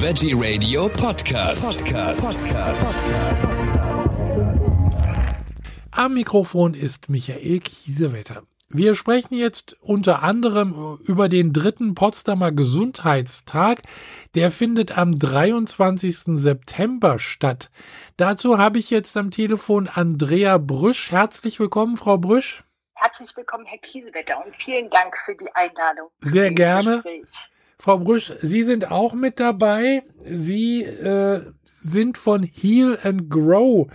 [0.00, 1.76] Veggie Radio Podcast.
[1.76, 2.22] Podcast.
[2.22, 2.86] Podcast.
[5.90, 8.44] Am Mikrofon ist Michael Kiesewetter.
[8.68, 13.82] Wir sprechen jetzt unter anderem über den dritten Potsdamer Gesundheitstag.
[14.36, 16.38] Der findet am 23.
[16.38, 17.68] September statt.
[18.16, 21.10] Dazu habe ich jetzt am Telefon Andrea Brüsch.
[21.10, 22.62] Herzlich willkommen, Frau Brüsch.
[22.94, 26.08] Herzlich willkommen, Herr Kiesewetter, und vielen Dank für die Einladung.
[26.20, 27.02] Sehr gerne.
[27.02, 27.48] Gespräch.
[27.80, 30.02] Frau Brüsch, Sie sind auch mit dabei.
[30.24, 33.88] Sie äh, sind von Heal and Grow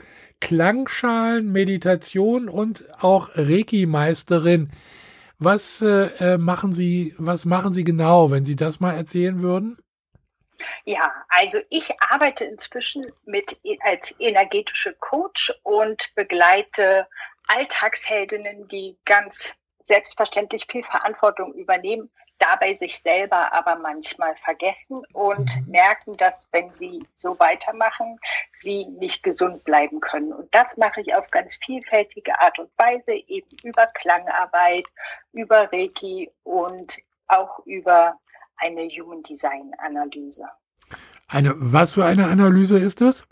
[0.44, 4.72] Klangschalen, Meditation und auch Reiki-Meisterin.
[5.40, 9.78] Was äh, äh, machen Sie, was machen Sie genau, wenn Sie das mal erzählen würden?
[10.84, 17.08] Ja, also ich arbeite inzwischen mit als energetische Coach und begleite
[17.48, 25.72] Alltagsheldinnen, die ganz selbstverständlich viel Verantwortung übernehmen, dabei sich selber aber manchmal vergessen und mhm.
[25.72, 28.18] merken, dass wenn sie so weitermachen,
[28.54, 30.34] sie nicht gesund bleiben können.
[30.34, 34.86] Und das mache ich auf ganz vielfältige Art und Weise, eben über Klangarbeit,
[35.32, 38.20] über Reiki und auch über
[38.58, 40.46] eine Human Design Analyse.
[41.28, 43.24] Eine, was für eine Analyse ist das?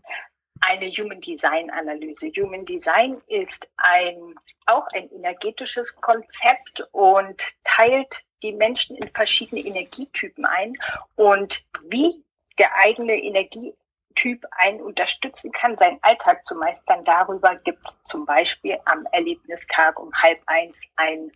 [0.61, 2.31] Eine Human Design Analyse.
[2.37, 4.35] Human Design ist ein,
[4.67, 10.73] auch ein energetisches Konzept und teilt die Menschen in verschiedene Energietypen ein
[11.15, 12.23] und wie
[12.57, 17.03] der eigene Energietyp einen unterstützen kann, seinen Alltag zu meistern.
[17.05, 21.31] Darüber gibt es zum Beispiel am Erlebnistag um halb eins einen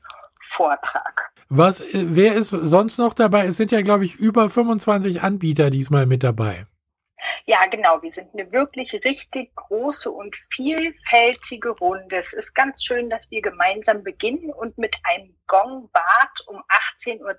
[0.48, 1.32] Vortrag.
[1.50, 3.46] Was, äh, wer ist sonst noch dabei?
[3.46, 6.68] Es sind ja, glaube ich, über 25 Anbieter diesmal mit dabei.
[7.46, 8.02] Ja, genau.
[8.02, 12.18] Wir sind eine wirklich richtig große und vielfältige Runde.
[12.18, 16.62] Es ist ganz schön, dass wir gemeinsam beginnen und mit einem Gongbad um
[17.06, 17.38] 18.30 Uhr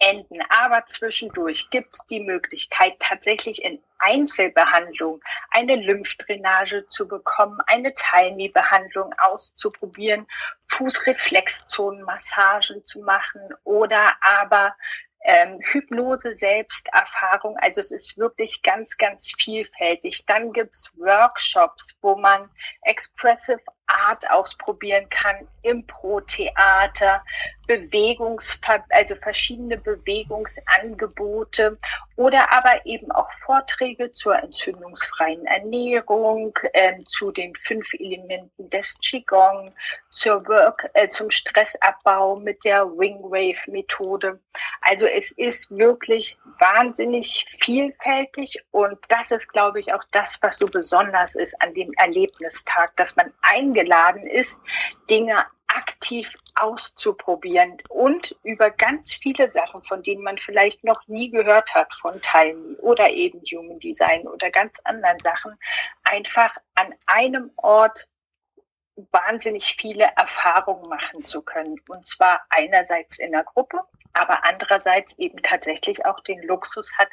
[0.00, 0.40] enden.
[0.48, 9.14] Aber zwischendurch gibt es die Möglichkeit, tatsächlich in Einzelbehandlung eine Lymphdrainage zu bekommen, eine Tiny-Behandlung
[9.18, 10.26] auszuprobieren,
[10.68, 14.74] Fußreflexzonenmassagen zu machen oder aber
[15.24, 17.56] ähm, Hypnose, Selbsterfahrung.
[17.58, 20.24] Also es ist wirklich ganz, ganz vielfältig.
[20.26, 22.50] Dann gibt's Workshops, wo man
[22.82, 23.60] Expressive
[23.90, 27.22] Art ausprobieren kann, Impro-Theater,
[27.66, 31.78] Bewegungs, also verschiedene Bewegungsangebote
[32.16, 39.72] oder aber eben auch Vorträge zur entzündungsfreien Ernährung, äh, zu den fünf Elementen des Qigong,
[40.10, 44.40] zur Work, äh, zum Stressabbau mit der Wingwave-Methode.
[44.80, 50.66] Also es ist wirklich wahnsinnig vielfältig und das ist, glaube ich, auch das, was so
[50.66, 53.32] besonders ist an dem Erlebnistag, dass man
[53.80, 54.60] eingeladen ist,
[55.08, 61.72] Dinge aktiv auszuprobieren und über ganz viele Sachen, von denen man vielleicht noch nie gehört
[61.74, 65.56] hat, von Tiny oder eben Human Design oder ganz anderen Sachen,
[66.02, 68.08] einfach an einem Ort
[69.12, 71.76] wahnsinnig viele Erfahrungen machen zu können.
[71.88, 73.80] Und zwar einerseits in der Gruppe,
[74.12, 77.08] aber andererseits eben tatsächlich auch den Luxus hat,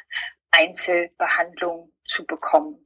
[0.50, 2.84] Einzelbehandlung zu bekommen.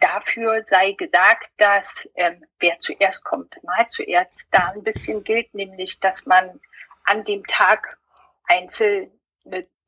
[0.00, 6.00] Dafür sei gesagt, dass ähm, wer zuerst kommt, mal zuerst da ein bisschen gilt, nämlich
[6.00, 6.58] dass man
[7.04, 7.98] an dem Tag
[8.44, 9.10] einzelne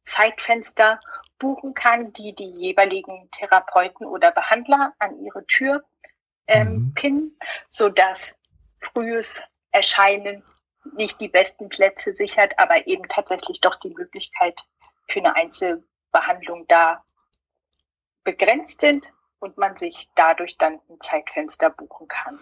[0.04, 1.00] Zeitfenster
[1.38, 5.82] buchen kann, die die jeweiligen Therapeuten oder Behandler an ihre Tür
[6.46, 6.94] ähm, mhm.
[6.94, 8.38] pinnen, sodass
[8.80, 10.44] frühes Erscheinen
[10.94, 14.60] nicht die besten Plätze sichert, aber eben tatsächlich doch die Möglichkeit
[15.08, 17.04] für eine Einzelbehandlung da
[18.24, 19.10] begrenzt sind
[19.42, 22.38] und man sich dadurch dann ein Zeitfenster buchen kann.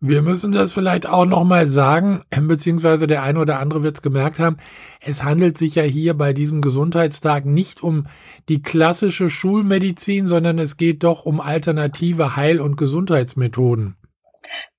[0.00, 4.38] Wir müssen das vielleicht auch nochmal sagen, beziehungsweise der eine oder andere wird es gemerkt
[4.38, 4.58] haben.
[5.00, 8.06] Es handelt sich ja hier bei diesem Gesundheitstag nicht um
[8.48, 13.96] die klassische Schulmedizin, sondern es geht doch um alternative Heil- und Gesundheitsmethoden.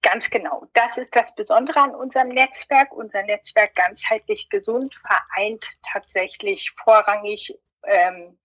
[0.01, 0.67] Ganz genau.
[0.73, 2.93] Das ist das Besondere an unserem Netzwerk.
[2.93, 8.37] Unser Netzwerk ganzheitlich gesund vereint tatsächlich vorrangig ähm,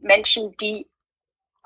[0.00, 0.86] Menschen, die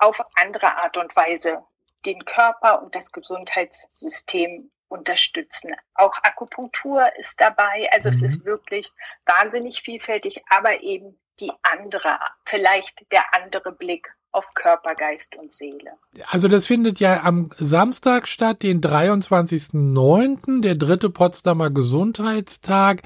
[0.03, 1.63] auf andere Art und Weise
[2.05, 5.73] den Körper und das Gesundheitssystem unterstützen.
[5.95, 7.89] Auch Akupunktur ist dabei.
[7.91, 8.15] Also mhm.
[8.15, 8.91] es ist wirklich
[9.25, 15.91] wahnsinnig vielfältig, aber eben die andere, vielleicht der andere Blick auf Körper, Geist und Seele.
[16.27, 23.03] Also das findet ja am Samstag statt, den 23.09., der dritte Potsdamer Gesundheitstag.